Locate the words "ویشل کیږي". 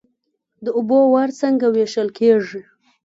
1.69-2.61